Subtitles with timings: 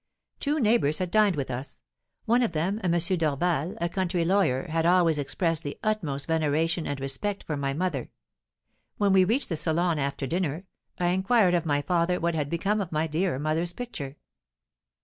[0.39, 1.77] Two neighbours had dined with us.
[2.25, 2.93] One of them, a M.
[2.93, 8.09] Dorval, a country lawyer, had always expressed the utmost veneration and respect for my mother.
[8.97, 10.65] When we reached the salon after dinner,
[10.97, 14.17] I inquired of my father what had become of my dear mother's picture.